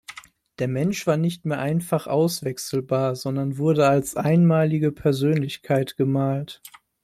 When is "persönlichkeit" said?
4.91-5.95